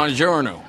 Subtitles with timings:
[0.00, 0.62] Buongiorno.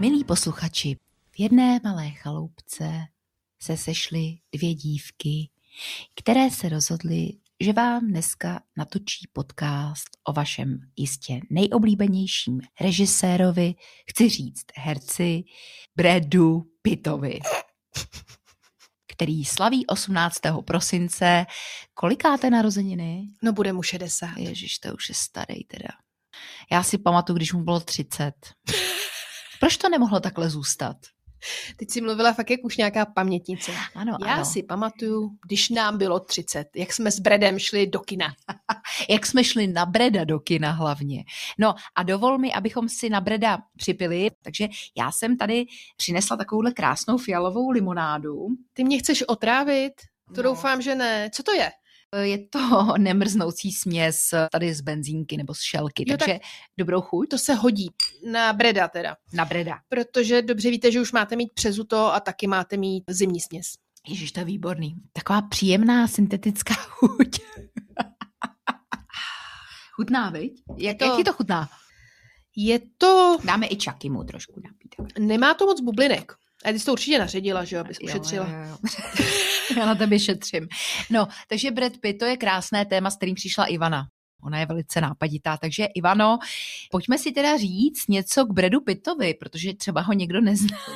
[0.00, 0.96] Milí posluchači,
[1.30, 3.06] v jedné malé chaloupce
[3.58, 5.50] se sešly dvě dívky,
[6.14, 13.74] které se rozhodly, že vám dneska natočí podcast o vašem jistě nejoblíbenějším režisérovi,
[14.10, 15.44] chci říct herci,
[15.96, 17.40] Bradu Pittovi,
[19.12, 20.40] který slaví 18.
[20.66, 21.46] prosince.
[21.94, 23.28] Kolikáte narozeniny?
[23.42, 24.36] No bude mu 60.
[24.36, 25.88] Ježíš, to už je starý teda.
[26.72, 28.32] Já si pamatuju, když mu bylo 30.
[29.60, 30.96] Proč to nemohlo takhle zůstat?
[31.76, 33.72] Teď si mluvila fakt jak už nějaká pamětnice.
[33.94, 34.44] Ano, Já ano.
[34.44, 38.26] si pamatuju, když nám bylo 30, jak jsme s Bredem šli do kina.
[39.08, 41.24] Jak jsme šli na Breda do kina hlavně.
[41.58, 44.68] No a dovol mi, abychom si na Breda připili, takže
[44.98, 45.64] já jsem tady
[45.96, 48.46] přinesla takovouhle krásnou fialovou limonádu.
[48.72, 49.92] Ty mě chceš otrávit?
[50.34, 50.42] To No.
[50.42, 51.30] doufám, že ne.
[51.34, 51.70] Co to je?
[52.16, 54.20] Je to nemrznoucí směs
[54.52, 56.38] tady z benzínky nebo z šelky, Jo, takže
[56.78, 57.90] dobrou chuť To se hodí
[58.30, 59.16] na Breda teda.
[59.32, 59.78] na Breda.
[59.88, 63.66] Protože dobře víte, že už máte mít přezuto a taky máte mít zimní směs.
[64.08, 64.94] Ježiš, to je výborný.
[65.12, 67.40] Taková příjemná syntetická chuť.
[69.92, 70.62] chutná, viď?
[70.76, 71.68] Jak, to- jak ti to chutná?
[72.56, 73.38] Je to...
[73.44, 74.94] Dáme i čaky mu trošku napít.
[75.18, 76.32] Nemá to moc bublinek.
[76.64, 78.46] A ty jsi to určitě naředila, že jo, abys ušetřila.
[78.48, 78.76] Jo, jo, jo.
[79.76, 80.68] Já na tebe šetřím.
[81.10, 84.06] No, takže Brad Pitt, to je krásné téma, s kterým přišla Ivana.
[84.42, 85.56] Ona je velice nápaditá.
[85.56, 86.38] Takže Ivano,
[86.90, 90.78] pojďme si teda říct něco k Bradu Pittovi, protože třeba ho někdo nezná.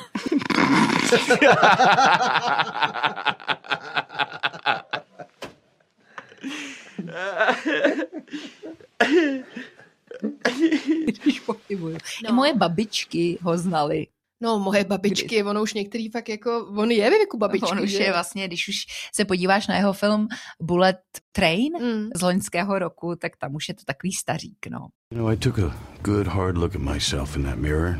[11.22, 11.98] Když pochybuju.
[12.22, 12.28] No.
[12.28, 14.06] I moje babičky ho znali.
[14.42, 17.90] No, moje babičky, ono už některý fakt jako, on je ve věku babičky, On už
[17.90, 18.02] že?
[18.02, 18.76] je vlastně, když už
[19.14, 20.28] se podíváš na jeho film
[20.60, 20.96] Bullet
[21.32, 22.08] Train Mm.
[22.16, 24.78] z loňského roku, tak tam už je to takový stařík, no.
[25.12, 27.98] You know, I took a good hard look at myself in that mirror.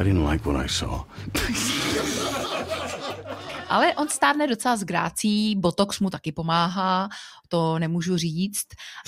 [0.00, 1.00] I didn't like what I saw.
[3.68, 7.08] Ale on stárne docela s grácí, botox mu taky pomáhá,
[7.48, 8.66] to nemůžu říct.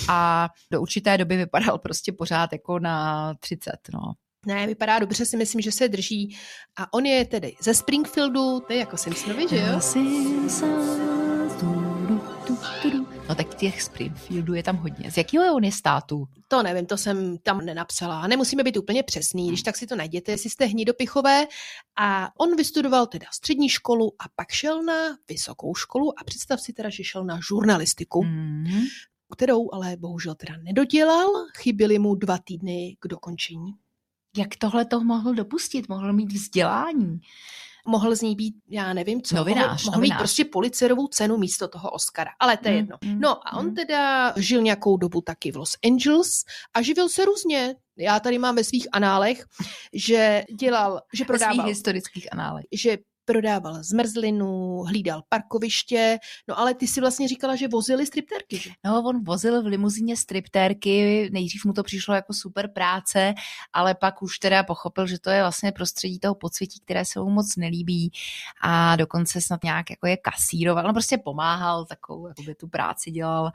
[0.08, 4.00] A do určité doby vypadal prostě pořád jako na 30, no.
[4.46, 6.36] Ne, vypadá dobře, si myslím, že se drží.
[6.78, 9.80] A on je tedy ze Springfieldu, to je jako Simpsonovi, že jo?
[13.28, 15.10] No tak těch Springfieldů je tam hodně.
[15.10, 16.24] Z jakého on je státu?
[16.48, 18.26] To nevím, to jsem tam nenapsala.
[18.26, 21.46] Nemusíme být úplně přesný, když tak si to najděte, jestli jste hnidopichové.
[21.98, 24.94] A on vystudoval teda střední školu a pak šel na
[25.28, 28.64] vysokou školu a představ si teda, že šel na žurnalistiku, Mm.
[29.32, 31.28] kterou ale bohužel teda nedodělal.
[31.58, 33.72] Chyběly mu dva týdny k dokončení.
[34.36, 35.88] Jak tohle to mohl dopustit?
[35.88, 37.20] Mohl mít vzdělání.
[37.86, 40.18] Mohl z ní být, já nevím co, Novinář, mohl, mohl mít novinář.
[40.18, 42.96] prostě policerovou cenu místo toho Oscara, ale to je Mm, jedno.
[43.04, 43.74] mm, No a on mm.
[43.74, 47.74] teda žil nějakou dobu taky v Los Angeles a živil se různě.
[47.98, 49.44] Já tady mám ve svých análech,
[49.92, 52.64] že dělal, že Ve svých prodával, historických análech.
[52.72, 52.98] že
[53.30, 56.18] prodával zmrzlinu, hlídal parkoviště,
[56.48, 58.70] no ale ty si vlastně říkala, že vozili stripterky, že?
[58.84, 63.34] No, on vozil v limuzině striptérky, nejdřív mu to přišlo jako super práce,
[63.72, 67.30] ale pak už teda pochopil, že to je vlastně prostředí toho podsvětí, které se mu
[67.30, 68.12] moc nelíbí.
[68.62, 73.50] A dokonce snad nějak jako je kasíroval, no prostě pomáhal, takovou jakoby tu práci dělal,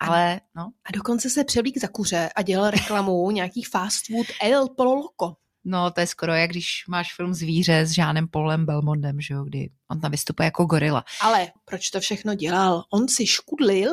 [0.00, 4.68] ale no, A dokonce se převlík za kuře a dělal reklamu nějakých fast food El
[4.68, 5.39] Polo Loco.
[5.64, 9.44] No to je skoro jak když máš film Zvíře s Žánem Polem Belmondem, že jo,
[9.44, 11.04] kdy on tam vystupuje jako gorila.
[11.20, 12.82] Ale proč to všechno dělal?
[12.92, 13.92] On si škudlil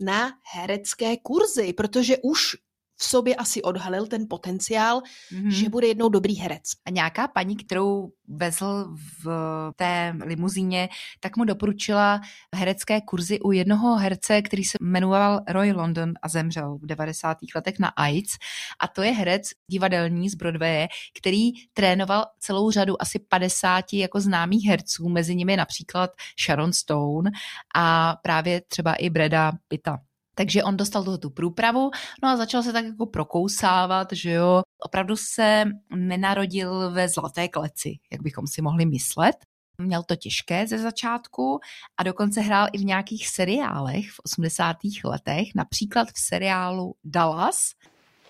[0.00, 2.56] na herecké kurzy, protože už
[2.96, 5.02] v sobě asi odhalil ten potenciál,
[5.32, 5.50] Mhm.
[5.50, 6.62] že bude jednou dobrý herec.
[6.86, 8.94] A nějaká paní, kterou vezl
[9.24, 9.28] v
[9.76, 10.88] té limuzíně,
[11.20, 12.20] tak mu doporučila
[12.54, 17.38] herecké kurzy u jednoho herce, který se jmenoval Roy London a zemřel v 90.
[17.54, 18.32] letech na AIDS.
[18.80, 20.88] A to je herec divadelní z Broadwaye,
[21.18, 26.10] který trénoval celou řadu asi 50 jako známých herců, mezi nimi například
[26.46, 27.30] Sharon Stone
[27.74, 29.98] a právě třeba i Breda Pitta.
[30.38, 31.90] Takže on dostal toho tu průpravu,
[32.22, 34.62] no a začal se tak jako prokousávat, že jo.
[34.82, 35.64] Opravdu se
[35.96, 39.36] nenarodil ve zlaté kleci, jak bychom si mohli myslet.
[39.78, 41.60] Měl to těžké ze začátku
[41.96, 44.76] a dokonce hrál i v nějakých seriálech v 80.
[45.04, 47.72] letech, například v seriálu Dallas.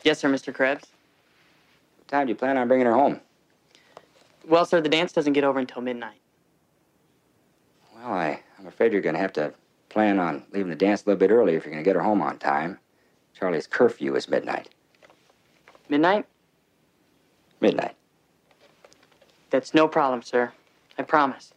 [0.05, 0.52] Yes, sir, Mr.
[0.52, 0.88] Krebs.
[1.99, 3.20] What time do you plan on bringing her home?
[4.49, 6.20] Well, sir, the dance doesn't get over until midnight.
[7.94, 9.52] Well, I, I'm afraid you're going to have to
[9.97, 12.03] plan on leaving the dance a little bit early if you're going to get her
[12.03, 12.79] home on time.
[13.33, 14.69] Charlie's curfew is midnight.
[15.89, 16.27] Midnight?
[17.63, 17.97] Midnight.
[19.49, 20.53] That's no problem, sir.
[20.99, 21.55] I promise.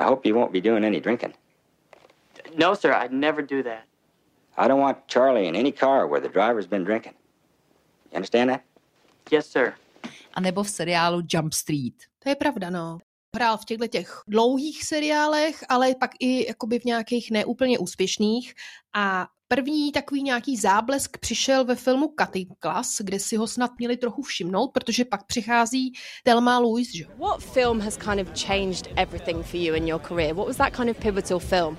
[0.00, 1.34] I hope you won't be doing any drinking.
[2.58, 3.84] No, sir, I'd never do that.
[4.58, 7.14] I don't want Charlie in any car where the driver's been drinking.
[8.10, 8.64] You understand that?
[9.30, 9.74] Yes, sir.
[10.34, 12.08] A nebo v seriálu Jump Street.
[12.18, 12.98] To je pravda, no.
[13.36, 18.54] Hrál v těchto těch dlouhých seriálech, ale pak i jakoby v nějakých neúplně úspěšných.
[18.94, 23.96] A první takový nějaký záblesk přišel ve filmu Cutting Class, kde si ho snad měli
[23.96, 25.92] trochu všimnout, protože pak přichází
[26.24, 27.04] Thelma Louise, že?
[27.18, 30.34] What film has kind of changed everything for you in your career?
[30.34, 31.78] What was that kind of pivotal film?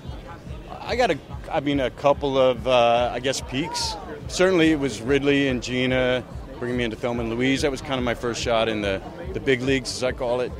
[0.80, 1.18] I got a,
[1.58, 3.96] I mean, a couple of, uh, I guess, peaks.
[4.28, 6.22] Certainly, it was Ridley and Gina
[6.58, 7.62] bringing me into Thelma and Louise.
[7.62, 9.00] That was kind of my first shot in the,
[9.32, 10.52] the big leagues, as I call it.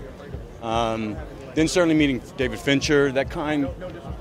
[0.63, 1.17] Um,
[1.55, 3.69] then certainly meeting David Fincher, that kind,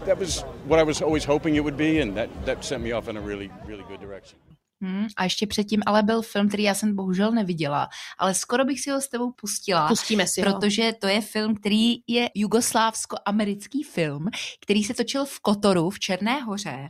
[0.05, 2.93] that was what I was always hoping it would be, and that, that sent me
[2.93, 4.39] off in a really, really good direction.
[4.81, 8.81] Hmm, a ještě předtím ale byl film, který já jsem bohužel neviděla, ale skoro bych
[8.81, 9.87] si ho s tebou pustila.
[9.87, 10.53] Pustíme si ho.
[10.53, 14.25] Protože to je film, který je jugoslávsko-americký film,
[14.61, 16.89] který se točil v Kotoru v Černé hoře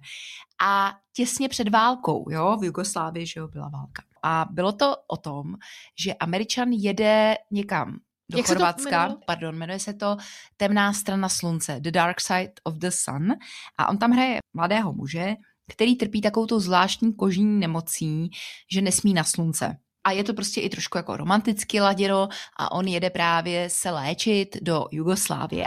[0.62, 4.04] a těsně před válkou, jo, v Jugoslávii, že jo, byla válka.
[4.24, 5.56] A bylo to o tom,
[6.00, 8.00] že Američan jede někam
[8.32, 10.18] do Jak se to Chorvatska, pardon, jmenuje se to
[10.58, 13.34] Temná strana slunce, The Dark Side of the Sun
[13.78, 15.36] a on tam hraje mladého muže,
[15.72, 18.32] který trpí takovou zvláštní kožní nemocí,
[18.72, 19.78] že nesmí na slunce.
[20.04, 24.58] A je to prostě i trošku jako romanticky laděno a on jede právě se léčit
[24.62, 25.66] do Jugoslávie.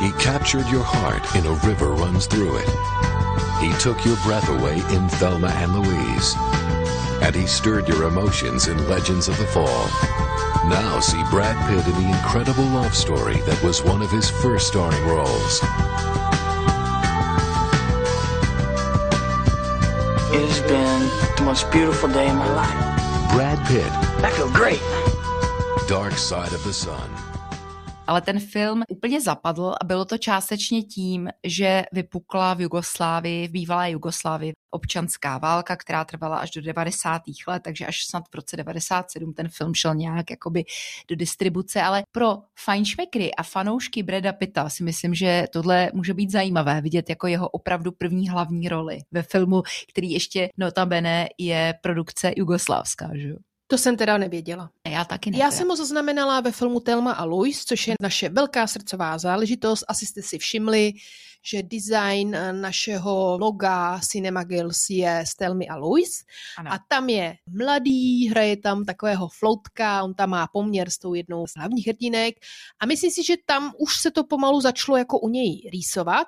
[0.00, 2.68] He captured your heart in a river runs through it.
[3.60, 6.36] He took your breath away in Thelma and Louise.
[7.22, 10.43] And he stirred your emotions in Legends of the Fall.
[10.68, 14.66] Now see Brad Pitt in the incredible love story that was one of his first
[14.68, 15.60] starring roles.
[20.32, 23.30] It has been the most beautiful day in my life.
[23.32, 23.92] Brad Pitt,
[24.24, 24.82] I feel great.
[25.86, 27.23] Dark Side of the Sun.
[28.06, 33.50] Ale ten film úplně zapadl a bylo to částečně tím, že vypukla v Jugoslávii, v
[33.50, 37.22] bývalé Jugoslávii občanská válka, která trvala až do 90.
[37.48, 40.64] let, takže až snad v roce 97 ten film šel nějak jakoby
[41.08, 46.30] do distribuce, ale pro fajnšmekry a fanoušky Breda Pitta si myslím, že tohle může být
[46.30, 52.32] zajímavé vidět jako jeho opravdu první hlavní roli ve filmu, který ještě notabene je produkce
[52.36, 53.36] jugoslávská, že jo?
[53.74, 54.70] To jsem teda nevěděla.
[54.88, 55.38] Já taky ne.
[55.38, 59.84] Já jsem ho zaznamenala ve filmu Telma a Louise, což je naše velká srdcová záležitost.
[59.88, 60.92] Asi jste si všimli,
[61.44, 66.24] že design eh, našeho loga Cinema Girls je z Telmy a Louise.
[66.58, 66.72] Ano.
[66.72, 71.46] A tam je mladý, hraje tam takového floutka, on tam má poměr s tou jednou
[71.46, 72.34] z hlavních hrdinek.
[72.80, 76.26] A myslím si, že tam už se to pomalu začalo jako u něj rýsovat.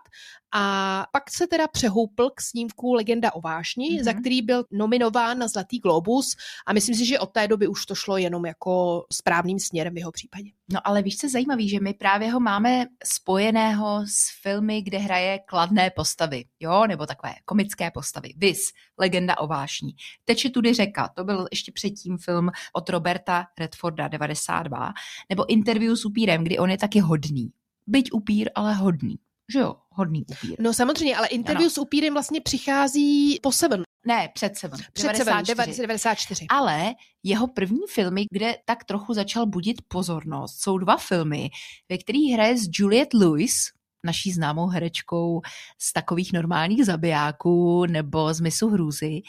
[0.58, 3.98] A pak se teda přehoupl k snímku Legenda o vášni, Mhm.
[3.98, 4.04] mm-hmm.
[4.04, 6.36] za který byl nominován na Zlatý globus
[6.66, 9.98] a myslím si, že od té doby už to šlo jenom jako správným směrem v
[9.98, 10.50] jeho případě.
[10.72, 15.38] No ale víš, co zajímavý, že my právě ho máme spojeného s filmy, kde hraje
[15.38, 18.28] kladné postavy, jo, nebo takové komické postavy.
[18.36, 18.60] Vis,
[18.98, 19.90] Legenda o vášní.
[20.24, 24.92] Teče tudy řeka, to byl ještě předtím film od Roberta Redforda 92,
[25.30, 27.50] nebo Interview s upírem, kdy on je taky hodný.
[27.86, 29.16] Byť upír, ale hodný.
[29.52, 30.56] Že jo, hodný upír.
[30.58, 31.70] No samozřejmě, ale interview Ano.
[31.70, 33.82] s upírem vlastně přichází po Seven.
[34.06, 34.80] Ne, před Seven.
[34.92, 35.82] Před Seven, 94.
[35.82, 36.46] 94.
[36.48, 41.50] Ale jeho první filmy, kde tak trochu začal budit pozornost, jsou dva filmy,
[41.88, 43.64] ve kterých hraje s Juliette Lewis,
[44.04, 45.40] naší známou herečkou
[45.80, 49.22] z takových normálních zabijáků nebo z Misu hrůzy.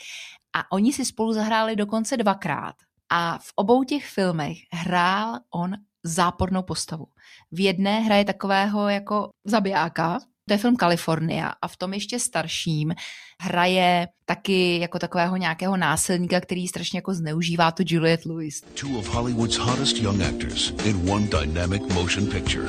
[0.55, 2.75] A oni si spolu zahráli dokonce dvakrát.
[3.09, 7.05] A v obou těch filmech hrál on zápornou postavu.
[7.51, 12.95] V jedné hraje takového jako zabijáka, to je film Kalifornia a v tom ještě starším
[13.41, 18.61] hraje taky jako takového nějakého násilníka, který strašně jako zneužívá tu Juliette Lewis.
[18.61, 22.67] Two of Hollywood's hottest young actors in one dynamic motion picture.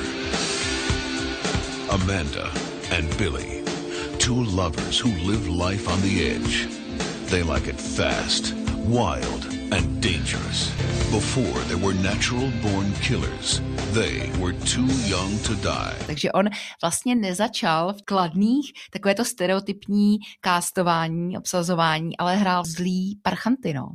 [1.89, 2.51] Amanda
[2.97, 3.63] and Billy,
[4.17, 6.67] two lovers who live life on the edge.
[7.29, 8.53] They like it fast,
[8.85, 10.71] wild, and dangerous.
[11.11, 13.61] Before there were natural born killers,
[13.93, 15.95] they were too young to die.
[16.07, 16.49] Takže on
[16.83, 23.87] vlastně nezačal v kladných, takové to stereotypní kástování, obsazování, ale hrál zlý parchanty, no.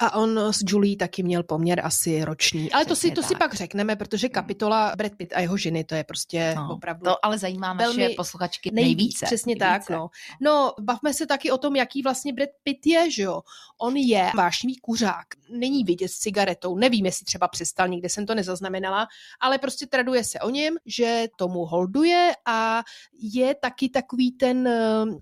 [0.00, 2.72] A on s Julie taky měl poměr asi roční.
[2.72, 5.94] Ale to si, to si pak řekneme, protože kapitola Brad Pitt a jeho ženy, to
[5.94, 6.68] je prostě no.
[6.72, 9.26] opravdu To ale zajímá naše velmi posluchačky nejvíc, nejvíce.
[9.26, 9.66] Přesně nejvíce.
[9.88, 10.08] tak, no.
[10.40, 13.40] No, bavme se taky o tom, jaký vlastně Brad Pitt je, že jo.
[13.80, 18.34] On je vášnivý kuřák, není vidět s cigaretou, nevím, jestli třeba přestal, nikde jsem to
[18.34, 19.06] nezaznamenala,
[19.40, 22.82] ale prostě traduje se o něm, že tomu holduje a
[23.22, 24.68] je taky takový ten,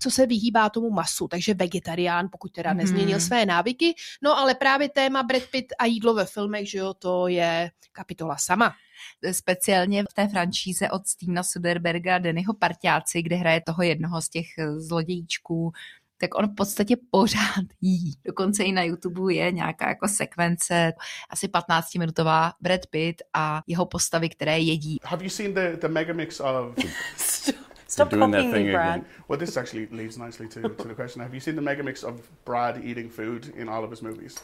[0.03, 2.79] co se vyhýbá tomu masu, takže vegetarián, pokud teda Mhm.
[2.79, 6.79] nezměnil své návyky, no ale právě právě téma Brad Pitt a jídlo ve filmech, že
[6.79, 8.75] jo, to je kapitola sama.
[9.33, 14.47] Speciálně v té franšíze od Stevena Soderberga Dennyho Parťáci, kde hraje toho jednoho z těch
[14.77, 15.73] zlodějíčků,
[16.21, 18.15] tak on v podstatě pořád jí.
[18.25, 20.93] Dokonce i na YouTube je nějaká jako sekvence,
[21.31, 24.99] asi 15-minutová Brad Pitt a jeho postavy, které jedí.
[25.05, 26.77] Have you seen the, the megamix of...
[27.89, 29.01] Stop doing that thing me, Brad.
[29.01, 29.07] again.
[29.29, 31.23] Well, this actually leads nicely to, to the question.
[31.23, 32.15] Have you seen the mega mix of
[32.45, 34.37] Brad eating food in all of his movies?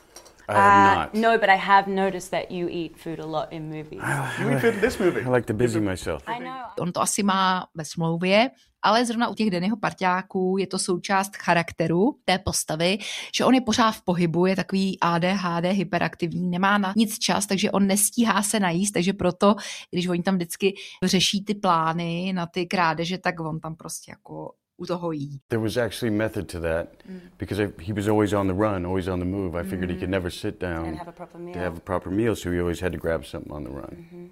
[0.48, 1.14] I have Uh, not.
[1.14, 4.00] no, but I have noticed that you eat food a lot in movies.
[4.40, 5.20] You eat food in this movie?
[5.20, 6.22] I like to busy myself.
[6.26, 6.64] I know.
[6.80, 8.50] On to asi má ve smlouvě,
[8.84, 12.98] ale zrovna u těch Dennyho parťáků je to součást charakteru té postavy,
[13.34, 17.70] že on je pořád v pohybu, je takový ADHD, hyperaktivní, nemá na nic čas, takže
[17.70, 19.54] on nestíhá se najíst, takže proto,
[19.90, 24.52] když oni tam vždycky řeší ty plány na ty krádeže, tak on tam prostě jako
[24.76, 25.40] u toho jí.
[25.48, 26.86] There was actually method to that
[27.38, 29.60] because I, he was always on the run, always on the move.
[29.60, 31.54] I figured he could never sit down And have a proper meal.
[31.54, 34.30] to have a proper meal, so he always had to grab something on the run.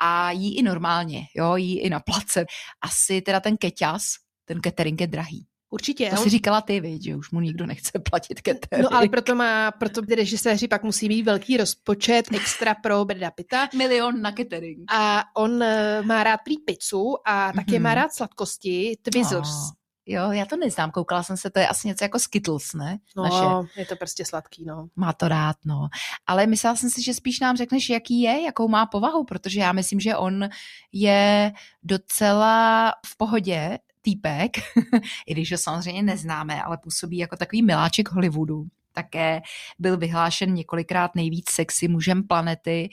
[0.00, 2.44] A jí i normálně, jo, jí i na place.
[2.84, 4.02] Asi teda ten keťas,
[4.44, 5.46] ten catering je drahý.
[5.72, 6.10] Určitě.
[6.10, 8.90] To si říkala ty, viď, že už mu nikdo nechce platit catering.
[8.90, 13.30] No ale proto má, proto ty režiséři pak musí mít velký rozpočet extra pro Brada
[13.30, 13.68] Pitta.
[13.76, 14.78] milion na catering.
[14.92, 17.82] A on eh, má rád prý pizzu a také Mhm.
[17.82, 19.48] má rád sladkosti, Twizzlers.
[19.48, 19.70] Oh,
[20.10, 22.98] jo, já to neznám, koukala jsem se, to je asi něco jako Skittles, ne?
[23.16, 23.80] No, Naše.
[23.80, 24.88] je to prostě sladký, no.
[24.96, 25.88] Má to rád, no.
[26.26, 29.72] Ale myslela jsem si, že spíš nám řekneš, jaký je, jakou má povahu, protože já
[29.72, 30.48] myslím, že on
[30.92, 31.52] je
[31.82, 34.50] docela v pohodě týpek,
[35.26, 38.66] i když ho samozřejmě neznáme, ale působí jako takový miláček Hollywoodu.
[38.92, 39.40] Také
[39.78, 42.90] byl vyhlášen několikrát nejvíc sexy mužem planety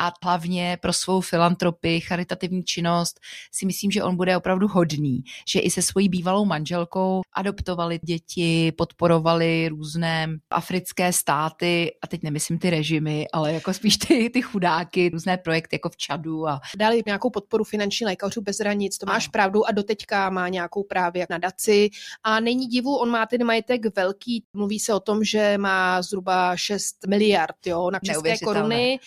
[0.00, 3.20] a hlavně pro svou filantropii, charitativní činnost
[3.52, 8.72] si myslím, že on bude opravdu hodný, že i se svojí bývalou manželkou adoptovali děti,
[8.72, 15.08] podporovali různé africké státy, a teď nemyslím ty režimy, ale jako spíš ty, ty chudáky,
[15.08, 19.24] různé projekty jako v Čadu a Dali nějakou podporu finanční lékařů bez hranic, to máš
[19.24, 19.32] Ano.
[19.32, 21.90] pravdu a doteďka má nějakou právě nadaci
[22.24, 26.56] a není divu, on má ten majetek velký, mluví se o tom, že má zhruba
[26.56, 29.00] 6 miliard jo, na české koruny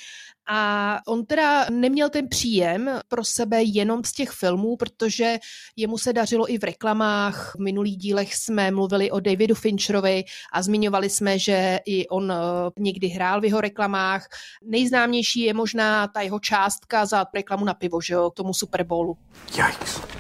[0.48, 5.38] a on teda neměl ten příjem pro sebe jenom z těch filmů, protože
[5.76, 7.56] jemu se dařilo i v reklamách.
[7.56, 12.36] V minulých dílech jsme mluvili o Davidu Fincherovi a zmiňovali jsme, že i on eh,
[12.80, 14.28] někdy hrál v jeho reklamách.
[14.64, 18.84] Nejznámější je možná ta jeho částka za reklamu na pivo, že jo, k tomu Super
[18.84, 19.18] Bowlu.
[19.56, 20.17] Yikes.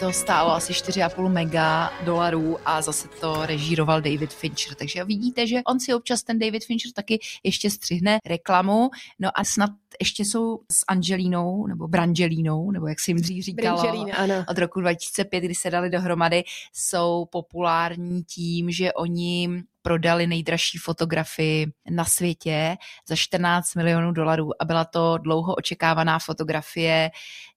[0.00, 4.74] To stálo asi 4,5 mega dolarů a zase to režíroval David Fincher.
[4.74, 8.90] Takže vidíte, že on si občas ten David Fincher taky ještě střihne reklamu.
[9.18, 13.82] No a snad ještě jsou s Angelínou, nebo Brangelínou, nebo jak si jim dřív říkala.
[13.82, 14.44] Brangelina, ano.
[14.48, 21.66] Od roku 2005, kdy se dali dohromady, jsou populární tím, že oni prodali nejdražší fotografii
[21.90, 22.76] na světě
[23.08, 27.10] za 14 milionů dolarů a byla to dlouho očekávaná fotografie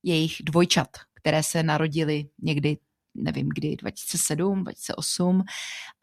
[0.04, 0.88] jejich dvojčat,
[1.24, 2.78] které se narodily někdy
[3.16, 5.44] nevím kdy, 2007, 2008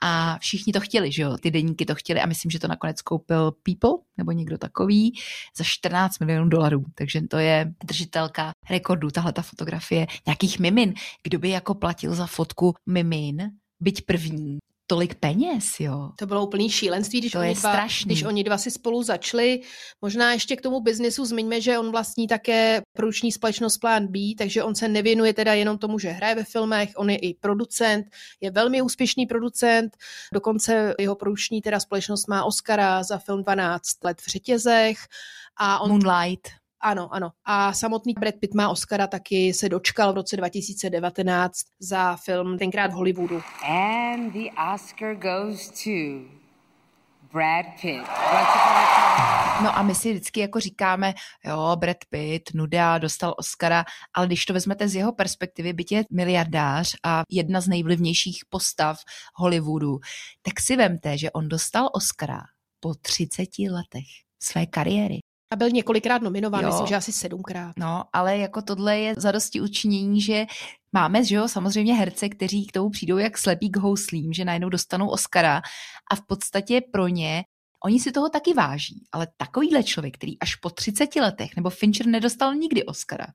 [0.03, 3.03] a všichni to chtěli, že jo, ty deníky to chtěli a myslím, že to nakonec
[3.03, 5.19] koupil People nebo někdo takový
[5.57, 10.95] za 14 milionů dolarů, takže to je držitelka rekordu, tahle ta fotografie nějakých mimin.
[11.23, 13.51] Kdo by jako platil za fotku mimin,
[13.81, 14.59] byť první,
[14.91, 16.11] tolik peněz, jo.
[16.19, 18.07] To bylo úplný šílenství, když, To oni je dva, strašný.
[18.09, 19.61] když oni dva si spolu začali.
[20.03, 24.63] Možná ještě k tomu biznesu zmiňme, že on vlastní také produční společnost Plan B, takže
[24.63, 28.07] on se nevěnuje teda jenom tomu, že hraje ve filmech, on je i producent,
[28.41, 29.97] je velmi úspěšný producent,
[30.35, 34.99] dokonce jeho produční teda společnost má Oscara za film 12 let v řetězech
[35.57, 36.60] a on Moonlight.
[36.83, 37.31] Ano, ano.
[37.45, 42.91] A samotný Brad Pitt má Oscara taky se dočkal v roce 2019 za film tenkrát
[42.91, 43.43] v Hollywoodu.
[43.63, 45.91] And the Oscar goes to
[47.33, 48.09] Brad Pitt.
[49.63, 53.85] No a my si vždycky jako říkáme, jo, Brad Pitt, nuda, dostal Oscara,
[54.15, 58.99] ale když to vezmete z jeho perspektivy, byť je miliardář a jedna z nejvlivnějších postav
[59.35, 59.99] Hollywoodu,
[60.43, 62.41] tak si vemte, že on dostal Oscara
[62.81, 64.07] po 30 letech
[64.43, 65.19] své kariéry.
[65.53, 66.67] A byl několikrát nominován, Jo.
[66.67, 67.77] myslím, že asi sedmkrát.
[67.77, 70.47] No, ale jako tohle je zadosti učinění, že
[70.93, 74.69] máme, že jo, samozřejmě herce, kteří k tomu přijdou jak slepí k houslím, že najednou
[74.69, 75.63] dostanou Oscara
[76.11, 77.45] a v podstatě pro ně
[77.85, 82.07] Oni si toho taky váží, ale takovýhle člověk, který až po 30 letech, nebo Fincher
[82.07, 83.27] nedostal nikdy Oscara,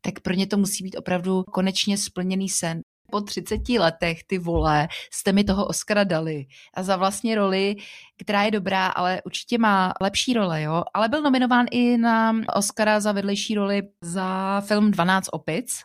[0.00, 2.80] tak pro ně to musí být opravdu konečně splněný sen.
[3.10, 6.46] Po 30 letech, ty vole, jste mi toho Oscara dali.
[6.74, 7.76] A za vlastně roli,
[8.18, 10.84] která je dobrá, ale určitě má lepší role, jo.
[10.94, 15.82] Ale byl nominován i na Oscara za vedlejší roli za film 12 opic.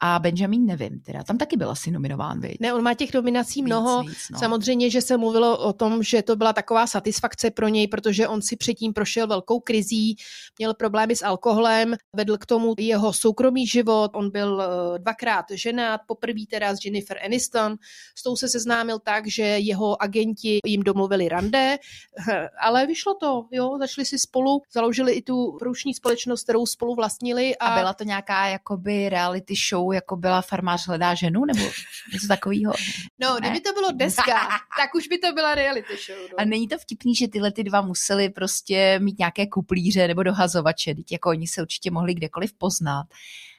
[0.00, 2.56] A Benjamin nevím, teda tam taky byl asi nominován, viď?
[2.60, 4.02] Ne, on má těch nominací Víc, mnoho.
[4.02, 4.38] víc, no.
[4.38, 8.42] Samozřejmě, že se mluvilo o tom, že to byla taková satisfakce pro něj, protože on
[8.42, 10.16] si předtím prošel velkou krizí,
[10.58, 16.00] měl problémy s alkoholem, vedl k tomu jeho soukromý život, on byl eh, dvakrát ženát,
[16.06, 17.76] poprvé teda s Jennifer Aniston,
[18.18, 21.78] s tou se seznámil tak, že jeho agenti jim domluvili rande,
[22.60, 27.56] ale vyšlo to, jo, začali si spolu, založili i tu průční společnost, kterou spolu vlastnili
[27.56, 31.64] a, A byla to nějaká jakoby reality show, jako byla Farmář hledá ženu, nebo
[32.12, 32.72] něco takového?
[33.18, 36.18] No, kdyby to bylo dneska, tak už by to byla reality show.
[36.30, 36.40] No.
[36.40, 40.94] A není to vtipný, že tyhle ty dva museli prostě mít nějaké kuplíře nebo dohazovače,
[40.94, 43.06] teď jako oni se určitě mohli kdekoliv poznat.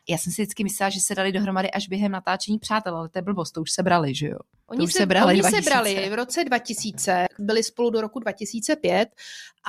[0.09, 3.17] Já jsem si vždycky myslela, že se dali dohromady až během natáčení Přátel, ale to
[3.17, 4.37] je blbost, to už se brali, že jo?
[4.67, 5.63] Oni se, se brali oni 2000.
[5.63, 9.09] se brali v roce 2000, byli spolu do roku 2005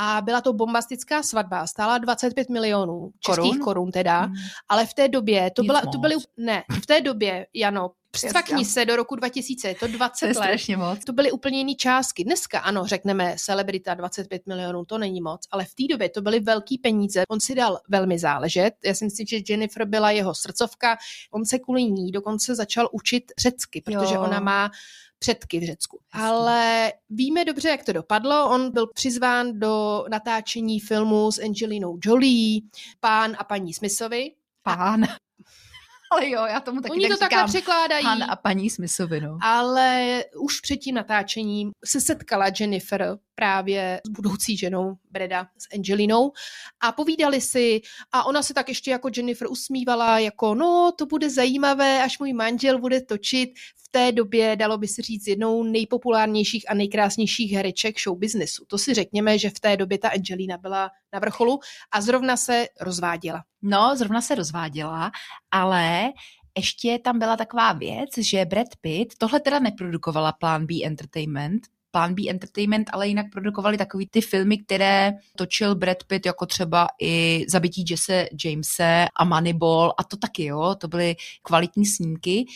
[0.00, 3.59] a byla to bombastická svatba, stála 25 milionů českých Korun?
[3.64, 4.35] korun, teda, Mm.
[4.69, 5.97] ale v té době, to, Nic byla, to moc.
[5.97, 7.90] byly, ne, v té době, Jano,
[8.25, 8.64] Jasně.
[8.64, 10.35] se do roku 2000, je to 20 To je let.
[10.47, 11.05] strašně moc.
[11.05, 12.25] To byly úplně jiné částky.
[12.25, 16.40] Dneska ano, řekneme celebrita 25 milionů, to není moc, ale v té době to byly
[16.40, 17.23] velký peníze.
[17.28, 18.75] On si dal velmi záležet.
[18.85, 20.97] Já si myslím, že Jennifer byla jeho srdcovka.
[21.31, 24.21] On se kvůli ní dokonce začal učit řecky, protože Jo.
[24.23, 24.71] ona má
[25.18, 26.00] předky v Řecku.
[26.12, 28.50] Ale víme dobře, jak to dopadlo.
[28.50, 32.60] On byl přizván do natáčení filmu s Angelinou Jolie,
[33.00, 34.32] pán a paní Smithovi.
[34.62, 35.04] Pán.
[36.12, 37.48] Ale jo, já tomu taky Oni tak to takhle říkám.
[37.48, 38.04] překládají.
[38.04, 39.38] Han a paní Smithovi, no.
[39.42, 46.33] Ale už před tím natáčením se setkala Jennifer právě s budoucí ženou Breda, s Angelinou
[46.80, 47.80] a povídali si
[48.12, 52.33] a ona se tak ještě jako Jennifer usmívala, jako no, to bude zajímavé, až můj
[52.33, 58.00] manžel bude točit v té době, dalo by se říct, jednou nejpopulárnějších a nejkrásnějších hereček
[58.00, 58.64] show businessu.
[58.66, 61.61] To si řekněme, že v té době ta Angelina byla na vrcholu
[61.92, 63.44] a zrovna se rozváděla.
[63.62, 65.11] No, zrovna se rozváděla,
[65.51, 66.11] ale
[66.57, 72.14] ještě tam byla taková věc, že Brad Pitt, tohle teda neprodukovala Plan B Entertainment, Plan
[72.14, 77.44] B Entertainment, ale jinak produkovali takový ty filmy, které točil Brad Pitt, jako třeba i
[77.48, 82.46] Zabití Jesse Jamese a Moneyball a to taky, jo, to byly kvalitní snímky.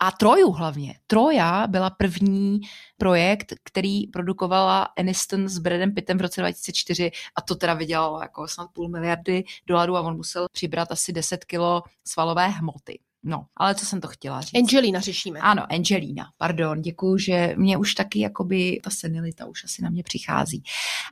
[0.00, 0.94] A Troju hlavně.
[1.06, 2.60] Troja byla první
[2.96, 8.48] projekt, který produkovala Aniston s Bradem Pittem v roce 2004 a to teda vydělalo jako
[8.48, 12.98] snad půl miliardy dolarů a on musel přibrat asi 10 kilo svalové hmoty.
[13.28, 14.54] No, ale co jsem to chtěla říct?
[14.58, 15.40] Angelina řešíme.
[15.40, 20.02] Ano, Angelina, pardon, děkuju, že mě už taky jakoby ta senilita už asi na mě
[20.02, 20.62] přichází.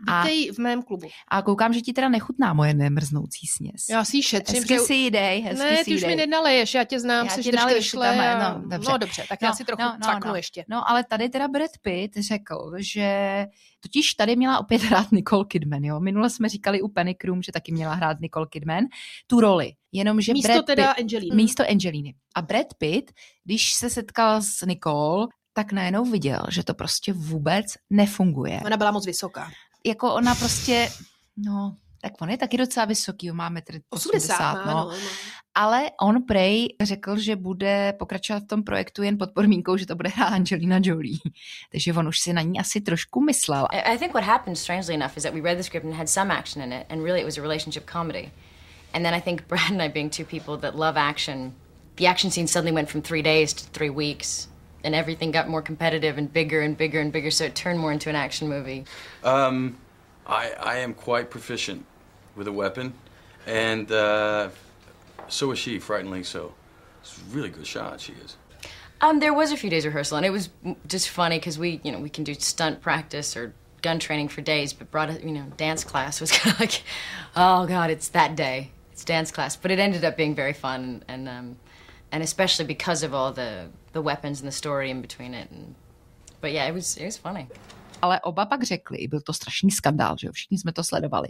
[0.08, 1.08] A, Vítej v mém klubu.
[1.28, 3.88] a koukám, že ti teda nechutná moje nemrznoucí sněz.
[3.90, 4.56] Já si ji šetřím.
[4.56, 6.10] hezky že- si ji dej, hezky ne, si ty už dej.
[6.10, 8.90] mi nenaleješ, já tě znám, Já jsi tam- a- no, dobře.
[8.92, 10.34] no dobře, tak já si trochu no, no, no.
[10.34, 10.64] ještě.
[10.68, 13.46] No, ale tady teda Brad Pitt řekl, že
[13.80, 16.00] totiž tady měla opět hrát Nicole Kidman, jo.
[16.00, 18.84] Minule jsme říkali u Penny Krum, že taky měla hrát Nicole Kidman
[19.26, 19.72] tu roli.
[19.92, 21.36] Jenomže Místo Brad teda Pitt, Angeliny.
[21.36, 22.14] Místo Angeliny.
[22.34, 23.12] A Brad Pitt,
[23.44, 28.60] když se setkal s Nicole, tak najednou viděl, že to prostě vůbec nefunguje.
[28.64, 29.50] Ona byla moc vysoká.
[29.86, 30.88] Jako ona prostě,
[31.36, 31.76] no,
[32.10, 34.90] tak on je taky docela vysoký, on má metr 80, 80, má, no.
[34.90, 34.96] no.
[35.54, 39.94] Ale on prej řekl, že bude pokračovat v tom projektu jen pod podmínkou, že to
[39.94, 41.18] bude hrát Angelina Jolie.
[41.72, 43.66] Takže on už si na ní asi trošku myslel.
[43.70, 46.08] I I think what happened, strangely enough, is that we read the script and had
[46.08, 48.30] some action in it, and really it was a relationship comedy.
[48.94, 51.54] And then I think Brad and I, being two people that love action,
[51.96, 54.48] the action scene suddenly went from three days to three weeks,
[54.84, 57.92] and everything got more competitive and bigger and bigger and bigger, so it turned more
[57.92, 58.84] into an action movie.
[59.24, 59.76] Um,
[60.26, 61.86] I, I am quite proficient
[62.36, 62.92] with a weapon,
[63.46, 64.50] and uh,
[65.28, 66.54] so is she, frighteningly so.
[67.00, 68.36] It's a really good shot, she is.
[69.00, 70.48] Um, there was a few days rehearsal, and it was
[70.86, 74.40] just funny because we, you know, we can do stunt practice or gun training for
[74.40, 76.82] days, but brought a, you know, dance class was kind of like,
[77.36, 79.54] oh god, it's that day, it's dance class.
[79.56, 81.56] But it ended up being very fun, and um,
[82.10, 85.50] and especially because of all the the weapons and the story in between it.
[85.50, 85.74] And,
[86.40, 87.48] but yeah, it was it was funny.
[88.02, 91.28] Ale oba pak řekli, byl to strašný skandál, že jo, všichni jsme to sledovali.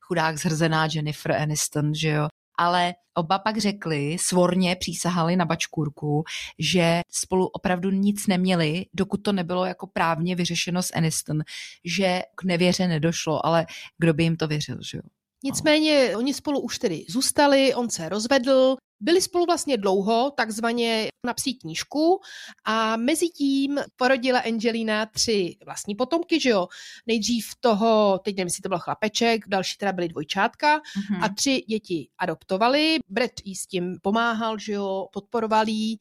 [0.00, 2.28] Chudák zhrzená Jennifer Aniston, že jo.
[2.58, 6.24] Ale oba pak řekli, svorně přísahali na bačkůrku,
[6.58, 11.42] že spolu opravdu nic neměli, dokud to nebylo jako právně vyřešeno s Aniston,
[11.84, 13.66] že k nevěře nedošlo, ale
[13.98, 15.02] kdo by jim to věřil, že jo.
[15.44, 21.54] Nicméně oni spolu už tedy zůstali, on se rozvedl, byli spolu vlastně dlouho, takzvaně napsí
[21.54, 22.20] knížku
[22.64, 26.68] a mezi tím porodila Angelina tři vlastní potomky, že jo.
[27.06, 30.80] Nejdřív toho, teď nevím, jestli to byl chlapeček, další teda byly dvojčátka
[31.10, 31.22] Mhm.
[31.24, 32.96] a tři děti adoptovali.
[33.08, 35.98] Brett jí s tím pomáhal, že jo, podporoval jí.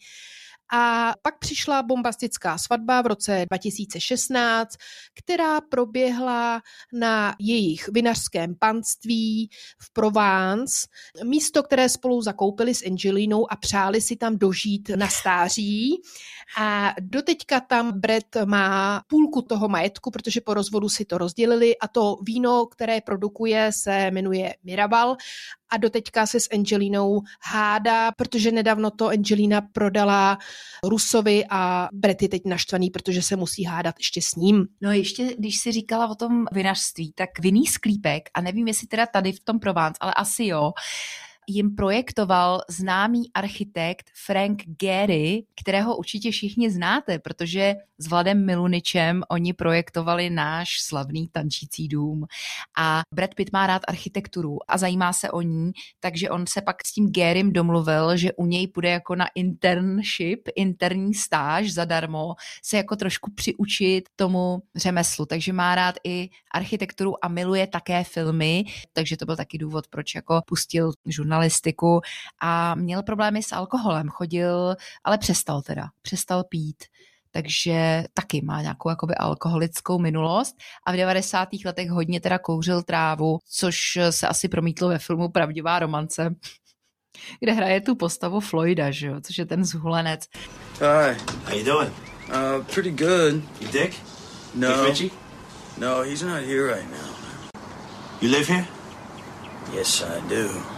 [0.72, 4.70] A pak přišla bombastická svatba v roce 2016,
[5.14, 6.62] která proběhla
[6.94, 9.50] na jejich vinařském panství
[9.82, 10.88] v Provence,
[11.24, 16.02] místo, které spolu zakoupili s Angelinou a přáli si tam dožít na stáří.
[16.58, 21.88] A doteďka tam Brett má půlku toho majetku, protože po rozvodu si to rozdělili a
[21.88, 25.18] to víno, které produkuje, se jmenuje Mirabal
[25.74, 30.38] a doteďka se s Angelinou hádá, protože nedávno to Angelina prodala
[30.84, 34.66] Rusovi a Brett je teď naštvaný, protože se musí hádat ještě s ním.
[34.82, 39.06] No ještě, když si říkala o tom vinařství, tak vinný sklípek, a nevím, jestli teda
[39.06, 40.72] tady v tom Provence, ale asi jo,
[41.48, 49.54] jim projektoval známý architekt Frank Gehry, kterého určitě všichni znáte, protože s Vladem Miluničem oni
[49.54, 52.26] projektovali náš slavný tančící dům.
[52.78, 56.88] A Brad Pitt má rád architekturu a zajímá se o ní, takže on se pak
[56.88, 62.78] s tím Gérym domluvil, že u něj půjde jako na internship, interní stáž zadarmo, se
[62.78, 65.26] jako trošku přiučit tomu řemeslu.
[65.26, 70.16] Takže má rád i architekturu a miluje také filmy, takže to byl taky důvod, proč
[70.16, 70.92] jako pustil
[71.34, 72.02] žurnalistiku
[72.42, 76.84] a měl problémy s alkoholem, chodil, ale přestal teda, přestal pít
[77.36, 81.50] takže taky má nějakou jakoby alkoholickou minulost a v 90.
[81.66, 86.36] letech hodně teda kouřil trávu, což se asi promítlo ve filmu Pravdivá romance,
[87.40, 90.28] kde hraje tu postavu Floyda, že jo, což je ten zhulenec.
[90.80, 91.18] Hi.
[91.46, 91.94] How you doing?
[92.30, 93.44] Uh, pretty good.
[93.62, 93.96] You Dick?
[94.56, 94.68] No.
[94.68, 95.12] Dick Ritchie?
[95.78, 97.10] No, he's not here right now.
[98.22, 98.68] You live here?
[99.74, 100.73] Yes, I do.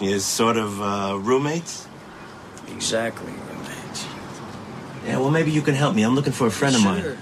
[0.00, 1.86] You're sort of uh, roommates?
[2.74, 4.06] Exactly, roommates.
[5.06, 6.02] Yeah, well, maybe you can help me.
[6.02, 7.02] I'm looking for a friend of mine.
[7.02, 7.16] Sure.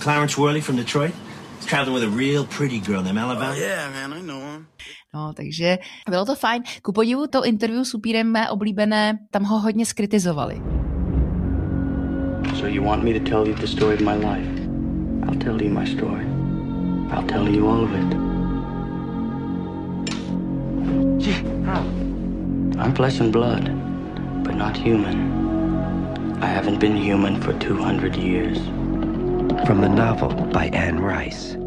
[0.00, 1.12] Clarence Worley from Detroit.
[1.58, 3.54] He's traveling with a real pretty girl named Alabama.
[3.54, 4.66] Oh, yeah, man, I know him.
[5.14, 5.78] No, takže
[6.10, 6.62] bylo to fajn.
[6.82, 10.62] Ku podivu to interview s upírem mé oblíbené, tam ho hodně skritizovali.
[12.58, 14.48] So you want me to tell you the story of my life?
[15.26, 16.26] I'll tell you my story.
[17.10, 18.24] I'll tell you all of it.
[22.78, 23.70] I'm flesh and blood,
[24.44, 25.16] but not human.
[26.42, 28.58] I haven't been human for 200 years.
[29.66, 31.58] From the novel by Anne Rice.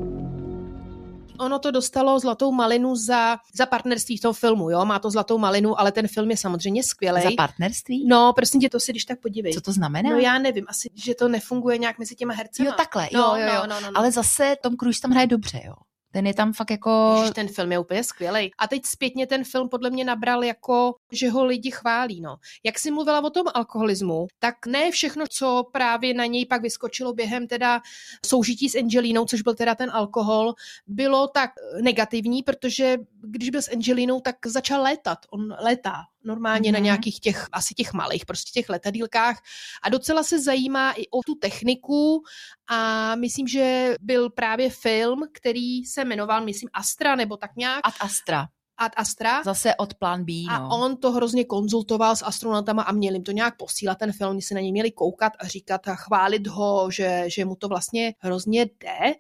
[1.40, 5.38] Ono to dostalo zlatou malinu za, za partnerství v tom filmu, jo, má to zlatou
[5.38, 7.22] malinu, ale ten film je samozřejmě skvělý.
[7.22, 8.08] Za partnerství?
[8.08, 9.54] No, prosím tě, to si když tak podívej.
[9.54, 10.10] Co to znamená?
[10.10, 12.70] No já nevím, asi, že to nefunguje nějak mezi těma hercema.
[12.70, 13.62] Jo, takhle, no, jo, jo, jo.
[13.62, 13.98] No, no, no, no.
[13.98, 15.74] Ale zase Tom Cruise tam hraje dobře, jo.
[16.18, 17.16] Ten je tam fakt jako...
[17.18, 18.52] Ježiš, ten film je úplně skvělý.
[18.58, 22.22] A teď zpětně ten film podle mě nabral jako, že ho lidi chválí.
[22.22, 22.38] No.
[22.64, 27.14] Jak jsi mluvila o tom alkoholismu, tak ne všechno, co právě na něj pak vyskočilo
[27.14, 27.82] během teda
[28.26, 30.54] soužití s Angelínou, což byl teda ten alkohol,
[30.88, 31.52] bylo tak
[31.82, 35.18] negativní, protože když byl s Angelínou, tak začal létat.
[35.30, 36.74] On létá normálně mm-hmm.
[36.74, 39.42] na nějakých těch, asi těch malých, prostě těch letadílkách
[39.84, 42.24] a docela se zajímá i o tu techniku
[42.70, 47.80] a myslím, že byl právě film, který se jmenoval, myslím, Astra nebo tak nějak.
[47.84, 48.48] Ad Astra.
[48.78, 49.44] Ad Astra.
[49.44, 50.54] Zase od plán B, no.
[50.54, 54.42] A on to hrozně konzultoval s astronautama a měli jim to nějak posílat, ten film,
[54.42, 58.14] se na něj měli koukat a říkat a chválit ho, že, že mu to vlastně
[58.20, 59.14] hrozně jde.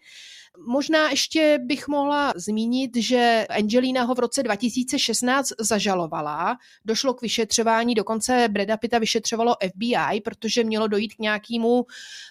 [0.65, 6.57] Možná ještě bych mohla zmínit, že Angelina ho v roce 2016 zažalovala.
[6.85, 11.85] Došlo k vyšetřování, dokonce Breda Pitta vyšetřovalo FBI, protože mělo dojít k nějakému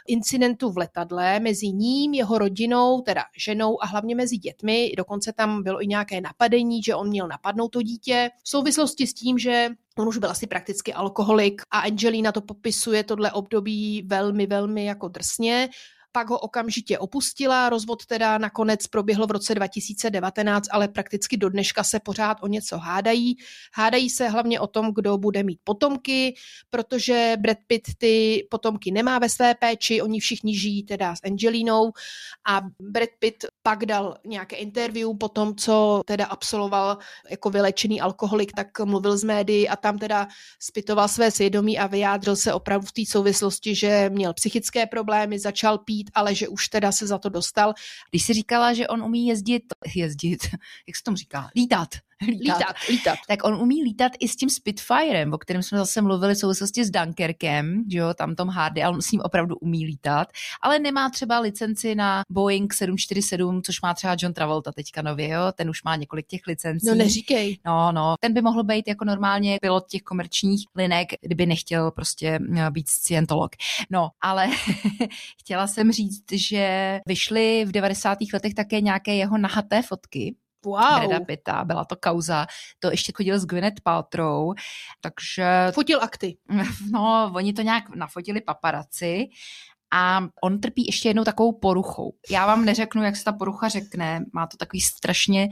[0.08, 4.92] incidentu v letadle mezi ním, jeho rodinou, teda ženou a hlavně mezi dětmi.
[4.96, 8.30] Dokonce tam bylo i nějaké napadení, že on měl napadnout to dítě.
[8.42, 13.04] V souvislosti s tím, že On už byl asi prakticky alkoholik a Angelina to popisuje
[13.04, 15.68] tohle období velmi, velmi jako drsně
[16.16, 17.68] pak ho okamžitě opustila.
[17.68, 22.78] Rozvod teda nakonec proběhl v roce 2019, ale prakticky do dneška se pořád o něco
[22.78, 23.36] hádají.
[23.74, 26.34] Hádají se hlavně o tom, kdo bude mít potomky,
[26.70, 31.92] protože Brad Pitt ty potomky nemá ve své péči, oni všichni žijí teda s Angelinou
[32.48, 36.98] a Brad Pitt pak dal nějaké interview po tom, co teda absolvoval
[37.30, 40.28] jako vylečený alkoholik, tak mluvil z médií a tam teda
[40.62, 45.78] spytoval své svědomí a vyjádřil se opravdu v té souvislosti, že měl psychické problémy, začal
[45.78, 47.74] pít, ale že už teda se za to dostal.
[48.10, 49.62] Když si říkala, že on umí jezdit,
[49.96, 50.42] jezdit,
[50.86, 51.88] jak se tomu říká, lítat,
[52.28, 53.18] lítat, lítat, lítat.
[53.28, 56.84] Tak on umí lítat i s tím Spitfirem, o kterém jsme zase mluvili v souvislosti
[56.84, 60.28] s Dunkerkem, že jo, tam Tom Hardy, ale on s ním opravdu umí lítat,
[60.62, 65.52] ale nemá třeba licenci na Boeing 747, což má třeba John Travolta teďka nově, jo,
[65.54, 66.86] ten už má několik těch licencí.
[66.86, 67.58] No neříkej.
[67.66, 72.38] No, no, ten by mohl být jako normálně pilot těch komerčních linek, kdyby nechtěl prostě
[72.56, 73.50] eh, být scientolog.
[73.90, 74.48] No, ale
[75.40, 78.18] chtěla jsem říct, že vyšly v 90.
[78.32, 80.98] letech také nějaké jeho nahaté fotky, Wow.
[80.98, 82.46] Breda Pitta, byla to kauza.
[82.78, 84.54] To ještě chodil s Gwyneth Paltrow,
[85.00, 85.68] takže...
[85.74, 86.36] Fotil akty.
[86.90, 89.28] No, oni to nějak nafotili paparaci
[89.94, 92.12] a on trpí ještě jednou takovou poruchou.
[92.30, 95.48] Já vám neřeknu, jak se ta porucha řekne, má to takový strašně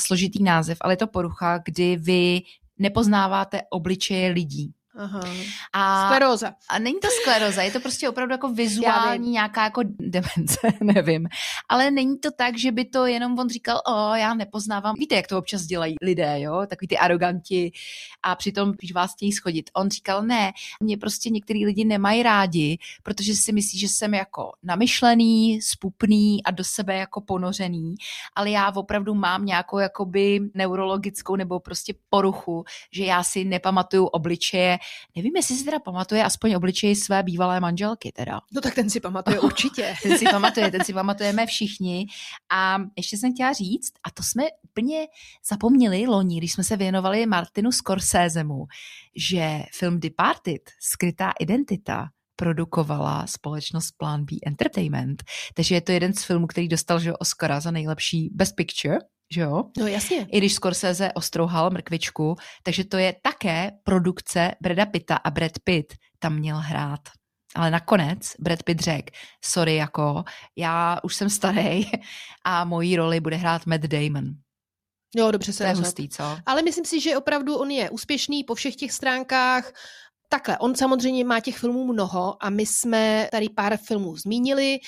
[0.00, 2.40] složitý název, ale je to porucha, kdy vy
[2.78, 4.74] nepoznáváte obličeje lidí.
[4.96, 5.20] Aha.
[5.72, 6.54] A, Skleróza.
[6.68, 11.28] A není to skleróza, je to prostě opravdu jako vizuální nějaká jako demence, nevím.
[11.68, 14.94] Ale není to tak, že by to jenom on říkal, o, já nepoznávám.
[14.98, 16.66] Víte, jak to občas dělají lidé, jo?
[16.66, 17.72] Takový ty aroganti
[18.22, 19.70] a přitom, když vás chtějí schodit.
[19.72, 24.52] On říkal, ne, mě prostě některý lidi nemají rádi, protože si myslí, že jsem jako
[24.62, 27.94] namyšlený, spupný a do sebe jako ponořený,
[28.34, 34.78] ale já opravdu mám nějakou jakoby neurologickou nebo prostě poruchu, že já si nepamatuju obličeje
[35.16, 38.40] Nevím, jestli si teda pamatuje aspoň obličej své bývalé manželky teda.
[38.52, 39.94] No tak ten si pamatuje určitě.
[40.02, 42.06] ten si pamatuje, ten si pamatujeme všichni.
[42.52, 45.06] A ještě jsem chtěla říct, a to jsme úplně
[45.48, 48.66] zapomněli loni, když jsme se věnovali Martinu Scorsesemu,
[49.16, 55.22] že film Departed, Skrytá identita, produkovala společnost Plan B Entertainment.
[55.54, 58.98] Takže je to jeden z filmů, který dostal že Oscara za nejlepší Best Picture
[59.32, 59.64] že jo?
[59.78, 60.26] No jasně.
[60.32, 65.94] I když Scorsese ostrouhal mrkvičku, takže to je také produkce Breda Pitta a Brad Pitt
[66.18, 67.00] tam měl hrát.
[67.54, 69.12] Ale nakonec Brad Pitt řekl,
[69.44, 70.24] sorry jako,
[70.56, 71.90] já už jsem starý
[72.44, 74.24] a mojí roli bude hrát Matt Damon.
[75.16, 76.38] Jo, dobře se To je hustý, co?
[76.46, 79.72] Ale myslím si, že opravdu on je úspěšný po všech těch stránkách.
[80.28, 84.78] Takhle, on samozřejmě má těch filmů mnoho a my jsme tady pár filmů zmínili.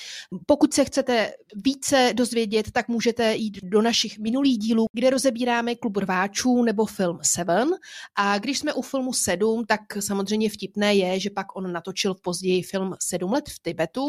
[0.45, 5.97] Pokud se chcete více dozvědět, tak můžete jít do našich minulých dílů, kde rozebíráme Klub
[5.97, 7.69] rváčů nebo film Seven.
[8.15, 12.63] A když jsme u filmu Sedm, tak samozřejmě vtipné je, že pak on natočil později
[12.63, 14.07] film Sedm let v Tibetu.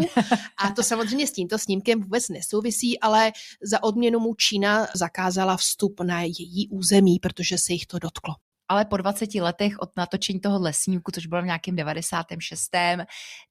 [0.64, 6.00] A to samozřejmě s tímto snímkem vůbec nesouvisí, ale za odměnu mu Čína zakázala vstup
[6.00, 8.34] na její území, protože se jich to dotklo
[8.68, 12.70] ale po 20 letech od natočení toho lesníku, což bylo v nějakém 96.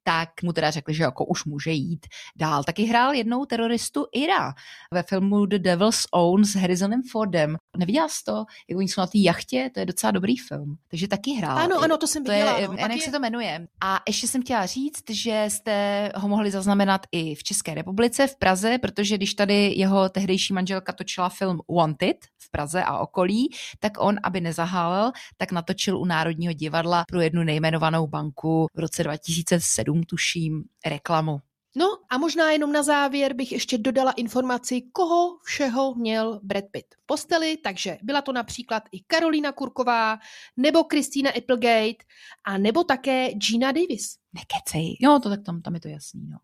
[0.04, 2.64] tak mu teda řekli, že jako už může jít dál.
[2.64, 4.54] Taky hrál jednou teroristu Ira
[4.94, 7.58] ve filmu The Devil's Own s Harrisonem Fordem.
[7.78, 8.46] Neviděla jsi to?
[8.70, 10.76] Jak oni jsou na té jachtě, to je docela dobrý film.
[10.88, 11.58] Takže taky hrál.
[11.58, 12.60] Ano, ano, to jsem to viděla.
[12.60, 12.76] Je, no.
[12.78, 13.02] jak je...
[13.02, 13.68] se to jmenuje.
[13.82, 18.36] A ještě jsem chtěla říct, že jste ho mohli zaznamenat i v České republice, v
[18.36, 23.50] Praze, protože když tady jeho tehdejší manželka točila film Wanted v Praze a okolí,
[23.80, 25.07] tak on, aby nezahálel,
[25.38, 31.40] tak natočil u Národního divadla pro jednu nejmenovanou banku v roce 2007, tuším, reklamu.
[31.78, 36.86] No a možná jenom na závěr bych ještě dodala informaci, koho všeho měl Brad Pitt
[36.96, 40.20] v posteli, takže byla to například i Karolina Kurková,
[40.58, 42.06] nebo Kristýna Applegate,
[42.44, 44.16] a nebo také Gina Davis.
[44.34, 44.98] Nekecej.
[45.00, 46.28] Jo, to tak tam, tam je to jasný.
[46.30, 46.38] No.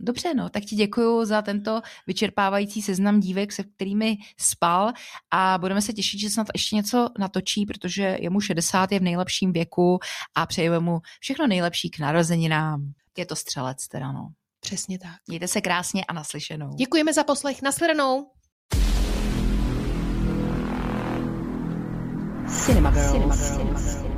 [0.00, 4.92] Dobře, no, tak ti děkuji za tento vyčerpávající seznam dívek, se kterými spal
[5.30, 9.02] a budeme se těšit, že snad ještě něco natočí, protože je mu 60, je v
[9.02, 9.98] nejlepším věku
[10.34, 12.92] a přejeme mu všechno nejlepší k narozeninám.
[13.16, 14.28] Je to střelec teda, no.
[14.60, 15.16] Přesně tak.
[15.28, 16.74] Mějte se krásně a naslyšenou.
[16.74, 17.62] Děkujeme za poslech.
[17.62, 18.30] Nasledanou.
[22.64, 23.12] Cinema Girls.
[23.12, 24.09] Cinema Girls.